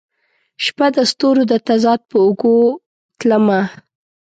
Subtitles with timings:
[0.63, 2.55] شپه د ستورو د تضاد په اوږو
[3.19, 3.61] تلمه